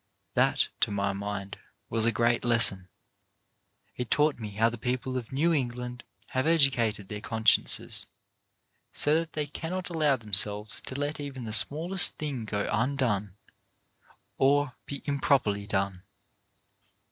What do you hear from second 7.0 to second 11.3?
their consciences so that they cannot allow them selves to let